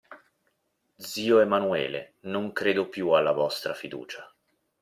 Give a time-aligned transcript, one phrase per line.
[0.97, 4.33] Zio Emanuele, non credo più alla vostra fiducia.